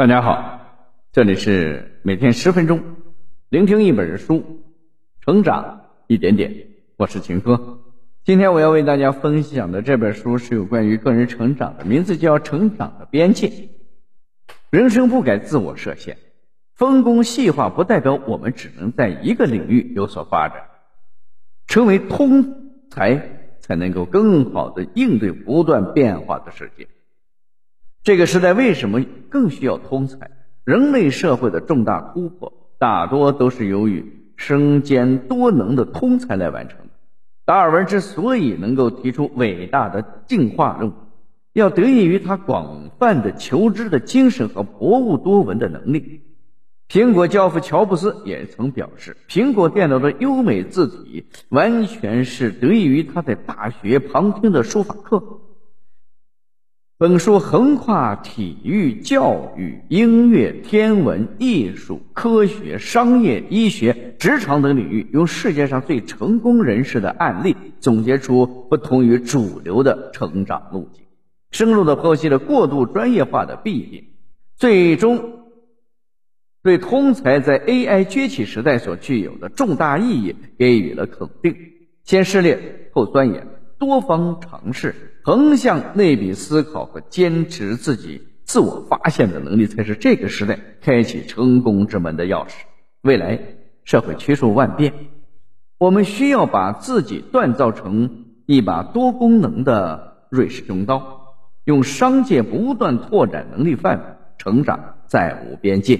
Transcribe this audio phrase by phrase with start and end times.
[0.00, 0.62] 大家好，
[1.12, 2.80] 这里是每天十分钟，
[3.50, 4.62] 聆听一本书，
[5.20, 6.68] 成长一点点。
[6.96, 7.80] 我是秦哥，
[8.24, 13.48] 今天我要为大家分享的这本书是有关于个人成长的，名字叫《成长的边界》。
[14.70, 16.16] 人生不该自我设限，
[16.74, 20.62] 分工细化不代表我们只能在一个领域有所发展，
[21.66, 23.20] 成为通才
[23.60, 26.88] 才能够更好的应对不断变化的世界。
[28.02, 30.30] 这个时代为什么更需要通才？
[30.64, 36.90] 人类社会的重大突破大多都是由于身兼多能的通才来完成的。
[37.44, 40.92] 达尔文之所以能够提出伟大的进化论，
[41.52, 46.22] 要得益于他广泛的求知的精神和博物多闻的能力。
[46.88, 55.40] 苹果教父乔布斯也曾表示，苹果电脑的优美字体完全是得益于他在大学旁听的书法课。
[57.00, 71.02] 本书横跨体育、教育、音乐、天文、艺术、科学、商业、医学、职场等领域，用世界上最成功人士的案例，总结出不同于主流的成长路径，
[71.50, 74.04] 深入的剖析了过度专业化的弊病，
[74.56, 75.46] 最终
[76.62, 81.56] 对通才在 AI 崛起时代所具有的重大意义给予了肯定。
[82.04, 83.46] 先试炼后钻研，
[83.80, 84.94] 多方尝试。
[85.24, 92.52] 横向内笔思考和坚持自己自我发现的能力，才是这个时代开启成功之门的钥匙。
[93.02, 93.38] 未来
[93.84, 94.94] 社会趋势万变，
[95.78, 104.04] 我们需要把自己锻造成一把多功能的瑞士军刀，用商界不断拓展能力范围，
[104.38, 105.98] 成长再无边界，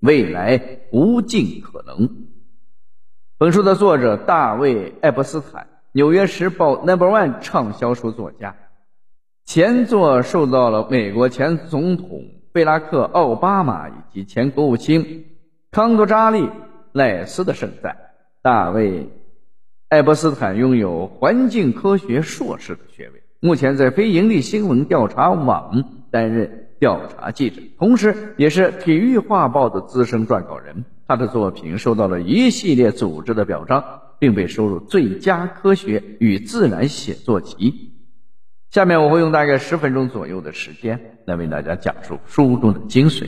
[0.00, 2.26] 未来无尽可能。
[3.38, 5.64] 本书的作者大卫·爱伯斯坦。
[5.94, 8.56] 《纽约时报》Number One 畅销书作家，
[9.44, 15.26] 前作受到了美国前总统贝拉克·奥巴马以及前国务卿
[15.70, 16.44] 康多扎利·
[16.92, 17.98] 赖斯的盛赞。
[18.40, 19.00] 大卫·
[19.90, 30.86] 艾伯斯坦拥有环境科学硕士的学位，目前在非盈利新闻调查网担任调查记者，同时也是《体育画报》的资深撰稿人。
[31.06, 34.00] 他的作品受到了一系列组织的表彰。
[34.22, 37.92] 并被收入最佳科学与自然写作集。
[38.70, 43.26] 下面我会用大概十分钟左右的时间来为大家讲述书中的精髓。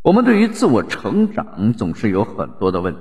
[0.00, 3.00] 我们对于自我成长总是有很多的问题，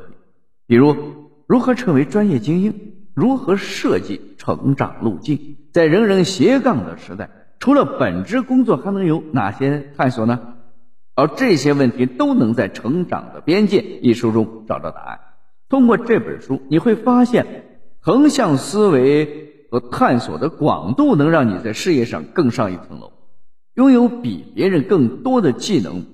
[0.67, 2.73] 比如如何成为专业精英，
[3.13, 10.55] 如何设计成长路径，在人人斜杠的时代，除了本职工作还能有哪些探索呢？
[11.15, 15.19] 而这些问题都能在《成长的边界》一书中找到答案。
[15.69, 23.13] 通过这本书，你会发现，横向思维和探索的广度能让你在事业上更上一层楼，
[23.75, 26.07] 拥有比别人更多的技能，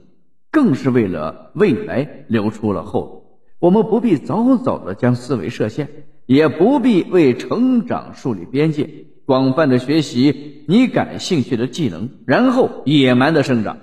[0.52, 3.40] 更是为了未来留出了后路。
[3.60, 5.88] 我们不必早早的将思维设限，
[6.26, 8.90] 也不必为成长树立边界，
[9.26, 13.78] 广泛的学习你感兴趣的技能，然后野蛮的生长。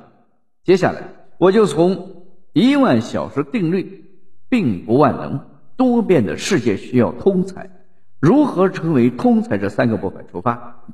[0.65, 4.05] 接下来，我就从一万小时定律
[4.50, 5.41] 并不万能。
[5.91, 7.70] 多变的世界需要通才，
[8.20, 9.59] 如何成为通才？
[9.59, 10.84] 这三个部分出发，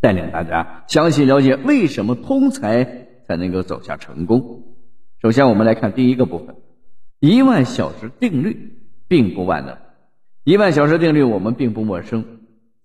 [0.00, 4.76] 带领大家详细了解为什么通才才能够走向成功。
[5.20, 6.54] 首先，我们来看第一个部分：
[7.18, 8.78] 一万小时定律
[9.08, 9.76] 并不万能。
[10.44, 12.24] 一万小时定律我们并不陌生，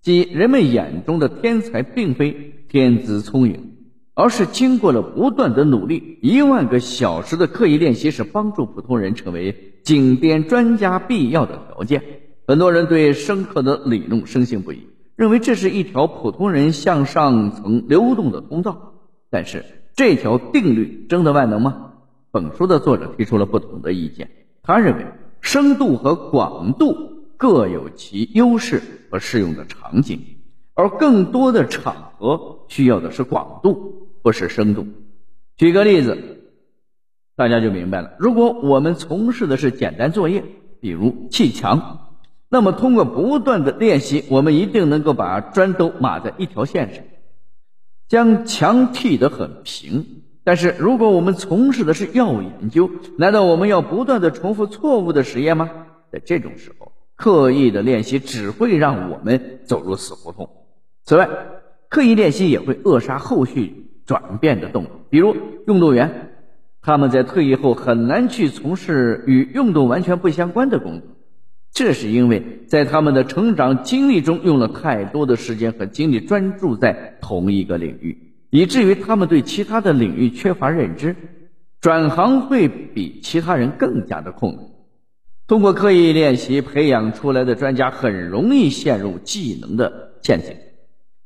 [0.02, 3.75] 即人们眼中的天才并非天资聪颖。
[4.16, 12.02] 而是经过了不断的努力，一万个小时的刻意练习是帮助普通人成为顶尖专家必要的条件。
[12.46, 18.94] 很多人对深刻的理论深信不疑，认为这是一条普通人向上层流动的通道。
[19.28, 21.92] 但是，这条定律真的万能吗？
[22.30, 24.30] 本书的作者提出了不同的意见。
[24.62, 25.04] 他认为，
[25.42, 26.96] 深度和广度
[27.36, 30.20] 各有其优势和适用的场景，
[30.72, 34.04] 而更多的场合需要的是广度。
[34.26, 34.88] 不是深度。
[35.56, 36.18] 举个例子，
[37.36, 38.16] 大家就明白了。
[38.18, 40.42] 如果我们从事的是简单作业，
[40.80, 42.16] 比如砌墙，
[42.48, 47.04] 那么通过不断的练习，我们一定能够把砖都码在一条线上，
[48.08, 50.24] 将墙砌得很平。
[50.42, 55.70] 但是，如果我们从事的是药物研究，难道我们要不断的重复错误的实验吗？
[56.10, 60.50] 在这种时候，刻意的练习只会让我们走入死胡同。
[61.04, 61.30] 此外，
[61.88, 63.84] 刻意练习也会扼杀后续。
[64.06, 65.36] 转变的动力，比如
[65.66, 66.30] 运动员，
[66.80, 71.08] 他们在退役后很难去从事与运动完全不相关的工作，
[71.72, 81.16] 这是因为在他们的成长经历中用了太多的时间和精力专注在同一个领域，以至于他们对其他的领域缺乏认知，
[81.80, 84.64] 转行会比其他人更加的困难。
[85.48, 90.56] 通过刻意练习培养出来的专家，很容易陷入技能的陷阱，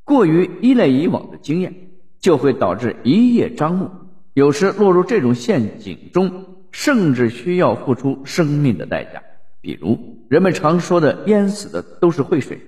[0.04, 1.89] 过于依赖以往的经验，
[2.20, 3.90] 就会导致一叶障目。
[4.34, 9.22] 有时落入这种陷阱中，甚至需要付出生命的代价。
[9.60, 9.98] 比如
[10.30, 12.60] 人们常说的“淹死的都是会水”，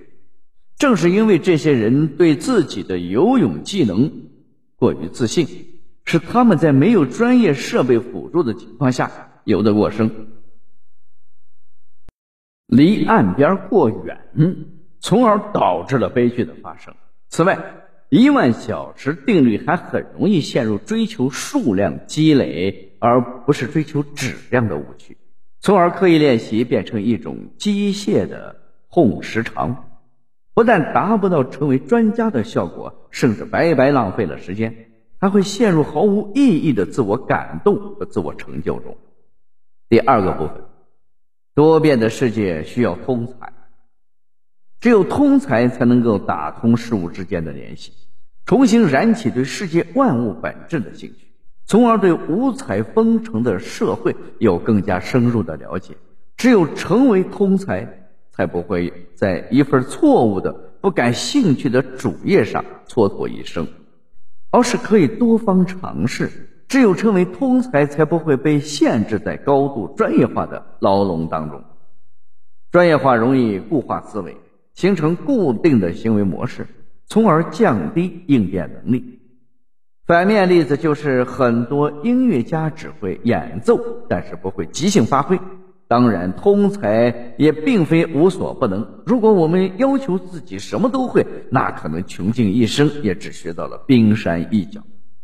[0.77, 4.11] 正是因为这些人对自己的游泳技能
[4.75, 5.47] 过于自信，
[6.05, 9.09] 使他们在没有专业设备辅助的情况下
[9.45, 10.11] 游得过深，
[12.67, 14.19] 离岸边过远，
[14.99, 16.93] 从而导致了悲剧的发生。
[17.29, 17.82] 此外，
[18.15, 25.17] 一万小时定律还很容易陷入追求数量积累而不是追求质量的误区。
[25.59, 28.55] 从而刻意练习变成一种机械的
[28.87, 29.89] 哄时长，
[30.53, 38.95] 不但达不到成为专家的效果，甚至白白浪费了时间，还会陷入毫无意义的自我感动和自我成就中。
[39.89, 40.63] 第二个部分，
[41.55, 43.51] 多变的世界需要通才，
[44.79, 47.91] 只有通才才能够打通事物之间的联系，
[48.45, 51.27] 重新燃起对世界万物本质的兴趣。
[51.65, 55.95] 从而对五彩纷呈的社会有更加深入的了解。
[56.35, 57.87] 只有成为通才，
[58.31, 60.51] 才不会在一份错误的、
[60.81, 63.65] 不感兴趣的主业上蹉跎一生，
[64.51, 66.49] 而是可以多方尝试。
[66.67, 71.63] 只有成为通才，才不会被限制在高度专业化的牢笼当中。
[72.71, 74.35] 专业化容易固化思维，
[74.73, 76.67] 形成固定的行为模式，
[77.13, 79.19] 从而降低应变能力。
[80.07, 83.79] 反面例子就是很多音乐家只会演奏，
[84.09, 85.39] 但是不会即兴发挥。
[85.87, 89.03] 当然，通才也并非无所不能。
[89.05, 94.81] 如果我们要求自己什么都会，那可能穷尽一生也只学到了冰山一角。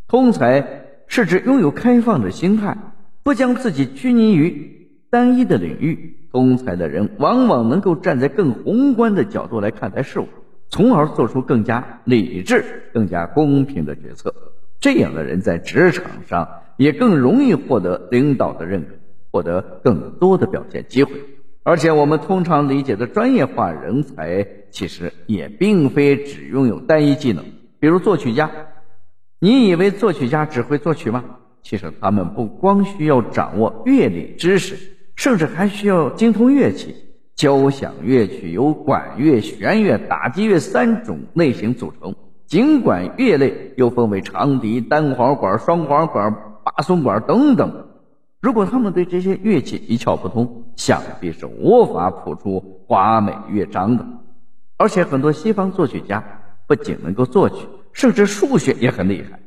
[0.07, 2.77] 通才是指拥有开放的心态，
[3.23, 6.27] 不将自己拘泥于单一的领域。
[6.31, 10.27] 通才的人往往能够站在更宏观的角度来看待事物，
[10.69, 14.33] 从而做出更加理智、更加公平的决策。
[14.79, 18.89] 这样的人在职场上也更容易获得领导的认可，
[19.31, 21.11] 获得更多的表现机会。
[21.63, 27.43] 而且，我们通常理解的专业化人才，其实也并非只拥有单一技能。
[27.79, 28.49] 比如作曲家，
[29.39, 31.25] 你以为作曲家只会作曲吗？
[31.61, 34.77] 其实，他们不光需要掌握乐理知识，
[35.15, 36.95] 甚至还需要精通乐器。
[37.39, 42.13] 交响乐曲由管乐、弦乐、打击乐三种类型组成。
[42.45, 46.33] 尽管乐类又分为长笛、单簧管、双簧管、
[46.65, 47.87] 巴松管等等，
[48.41, 54.05] 如果他们对这些乐器一窍不通，想必是无法谱出华美乐章的。
[54.75, 59.39] 而且很多西方作曲家不仅能够作曲，甚至数学也很厉害。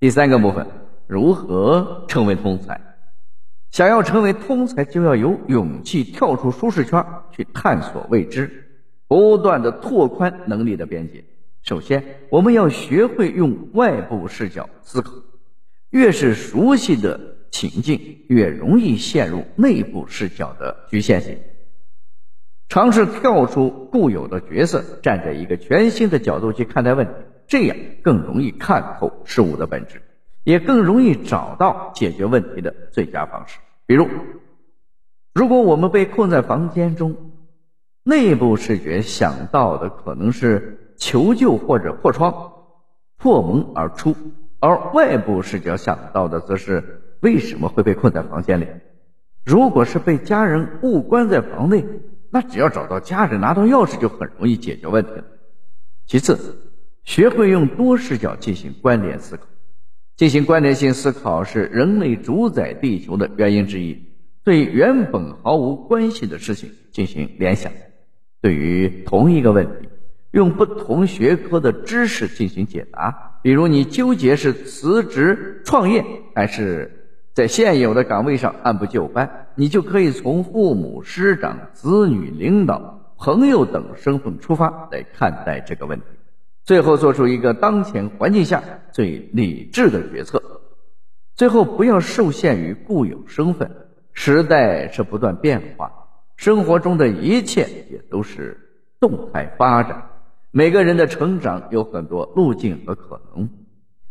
[0.00, 0.66] 第三个部分，
[1.06, 2.80] 如何成为通才？
[3.74, 8.68] 想要成为通才，就要有勇气跳出舒适圈，去探索未知，
[9.08, 11.24] 不断的拓宽能力的边界。
[11.64, 15.10] 首先，我们要学会用外部视角思考。
[15.90, 17.18] 越是熟悉的
[17.50, 21.40] 情境，越容易陷入内部视角的局限性。
[22.68, 27.12] 尝试跳出固有的角色，站在一个全新的角度去看待问题，
[27.48, 30.00] 这样更容易看透事物的本质，
[30.44, 33.58] 也更容易找到解决问题的最佳方式。
[33.86, 34.08] 比如，
[35.32, 37.14] 如果我们被困在房间中，
[38.02, 40.80] 内部视觉想到的可能是。
[40.96, 42.52] 求救或者破窗、
[43.18, 44.14] 破门而出，
[44.60, 48.68] 而外部视角想到的则是为什么会被困在房间里。
[49.44, 51.84] 如果是被家人误关在房内，
[52.30, 55.24] 那只要找到家人、拿到钥匙就很容易解决问题了。
[56.06, 56.38] 其次，
[57.02, 59.42] 学会用多视角进行关联思考。
[60.16, 64.00] 进行关联性思考是人类主宰地球的原因之一。
[64.44, 67.72] 对原本毫无关系的事情进行联想，
[68.40, 69.88] 对于同一个问题。
[70.30, 76.04] 用不同学科的知识进行解答，比如你纠结是辞职创业，
[76.34, 86.06] 还是在现有的岗位上按部就班，你就可以从父母师长、子女、领导、朋友等身份出发来看待这个问题，
[86.64, 90.42] 最后做出一个当前环境下最理智的决策。
[91.36, 93.70] 最后，不要受限于固有身份，
[94.12, 95.92] 时代是不断变化，
[96.36, 98.60] 生活中的一切也都是
[99.00, 100.10] 动态发展。
[100.52, 103.50] 每个人的成长有很多路径和可能，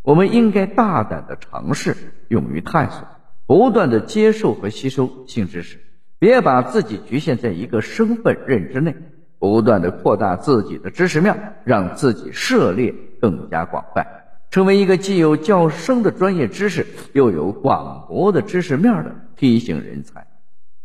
[0.02, 1.96] 我们应该大胆的尝试，
[2.28, 3.08] 勇于探索，
[3.48, 5.80] 不断的接受和吸收新知识，
[6.20, 8.96] 别把自己局限在一个身份认知内，
[9.44, 14.08] 不断的扩大自己的知识面，让自己涉猎更加广泛。
[14.50, 20.26] 成为一个既有较深的专业知识，又有广博的知识面的梯形人才。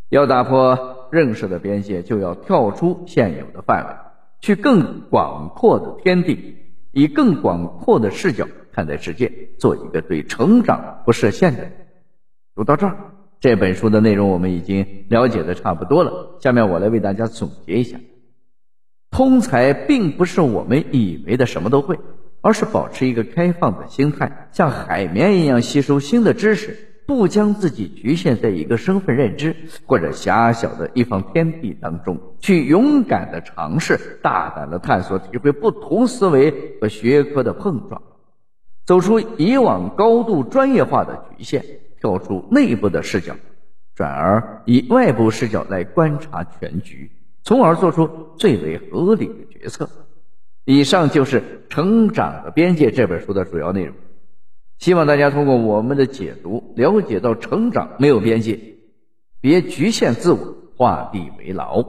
[0.08, 3.94] 要打破认识的边界，就要跳出现有的范围，
[4.40, 6.56] 去更广阔的天地，
[6.90, 11.70] 以更广阔的视角看待世界，做一个对成长不设限的人。
[12.56, 12.96] 读到这儿，
[13.38, 16.36] 这本书的内容我们已经了解的差不多了。
[16.40, 18.00] 下面我来为大家总结一下：
[19.18, 21.98] 通才并不是我们以为的什么都会。
[22.40, 29.56] 而是保持一个开放的心态，像海绵一样吸收新的知识，不将自己局限在一个身份认知
[29.86, 38.00] 或者狭小的一方天地当中，去勇敢的尝试，大胆的探索，体会不同思维和学科的碰撞，
[38.86, 41.64] 走出以往高度专业化的局限，
[42.00, 43.34] 跳出内部的视角，
[43.96, 47.10] 转而以外部视角来观察全局，
[47.48, 49.88] 从而做出最为合理的决策。
[50.66, 51.40] 以上就是
[51.70, 53.96] 《成长的边界》这本书的主要内容，
[54.78, 58.60] 希望大家通过我们的解读，了解到成长没有边界，
[59.40, 61.82] 别局限自我，画地为牢。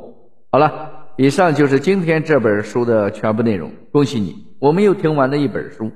[0.50, 3.70] 好了，以上就是今天这本书的全部内容。
[3.92, 5.92] 恭喜你，我们又听完了一本书。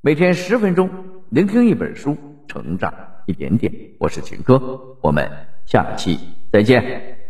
[0.00, 0.90] 每天十分钟，
[1.28, 2.16] 聆听一本书，
[2.48, 2.92] 成长
[3.26, 3.72] 一点点。
[4.00, 5.30] 我是秦哥，我们
[5.66, 6.18] 下期
[6.50, 7.23] 再见。